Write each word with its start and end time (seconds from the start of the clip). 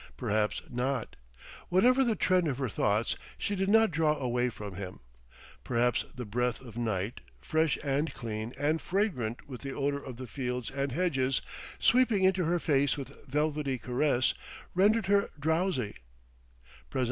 Perhaps 0.17 0.63
not. 0.67 1.15
Whatever 1.69 2.03
the 2.03 2.15
trend 2.15 2.47
of 2.47 2.57
her 2.57 2.69
thoughts, 2.69 3.15
she 3.37 3.55
did 3.55 3.69
not 3.69 3.91
draw 3.91 4.17
away 4.17 4.49
from 4.49 4.73
him.... 4.73 4.99
Perhaps 5.63 6.05
the 6.15 6.25
breath 6.25 6.59
of 6.59 6.75
night, 6.75 7.21
fresh 7.39 7.77
and 7.83 8.11
clean 8.11 8.51
and 8.57 8.81
fragrant 8.81 9.47
with 9.47 9.61
the 9.61 9.73
odor 9.75 10.03
of 10.03 10.17
the 10.17 10.25
fields 10.25 10.71
and 10.71 10.91
hedges, 10.91 11.43
sweeping 11.77 12.23
into 12.23 12.45
her 12.45 12.57
face 12.57 12.97
with 12.97 13.09
velvety 13.27 13.77
caress, 13.77 14.33
rendered 14.73 15.05
her 15.05 15.29
drowsy. 15.39 15.97